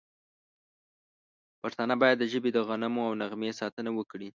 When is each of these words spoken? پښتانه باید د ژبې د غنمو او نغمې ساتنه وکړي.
پښتانه 1.61 1.95
باید 2.01 2.17
د 2.19 2.23
ژبې 2.31 2.49
د 2.53 2.57
غنمو 2.67 3.01
او 3.09 3.13
نغمې 3.21 3.51
ساتنه 3.61 3.89
وکړي. 3.93 4.29